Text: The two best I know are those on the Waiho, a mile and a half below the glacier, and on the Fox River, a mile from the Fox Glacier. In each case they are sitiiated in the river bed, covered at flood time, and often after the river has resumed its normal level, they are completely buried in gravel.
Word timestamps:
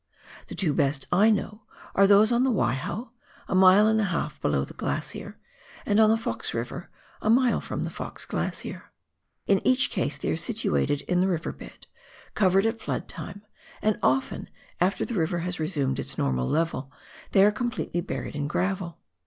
The 0.47 0.55
two 0.55 0.73
best 0.73 1.05
I 1.11 1.29
know 1.29 1.61
are 1.93 2.07
those 2.07 2.31
on 2.31 2.41
the 2.41 2.49
Waiho, 2.49 3.11
a 3.47 3.53
mile 3.53 3.85
and 3.85 4.01
a 4.01 4.05
half 4.05 4.41
below 4.41 4.65
the 4.65 4.73
glacier, 4.73 5.37
and 5.85 5.99
on 5.99 6.09
the 6.09 6.17
Fox 6.17 6.55
River, 6.55 6.89
a 7.21 7.29
mile 7.29 7.61
from 7.61 7.83
the 7.83 7.91
Fox 7.91 8.25
Glacier. 8.25 8.91
In 9.45 9.61
each 9.63 9.91
case 9.91 10.17
they 10.17 10.31
are 10.31 10.35
sitiiated 10.35 11.03
in 11.03 11.19
the 11.21 11.27
river 11.27 11.51
bed, 11.51 11.85
covered 12.33 12.65
at 12.65 12.79
flood 12.81 13.07
time, 13.07 13.43
and 13.79 13.99
often 14.01 14.49
after 14.79 15.05
the 15.05 15.13
river 15.13 15.37
has 15.45 15.59
resumed 15.59 15.99
its 15.99 16.17
normal 16.17 16.49
level, 16.49 16.91
they 17.33 17.45
are 17.45 17.51
completely 17.51 18.01
buried 18.01 18.35
in 18.35 18.47
gravel. 18.47 18.97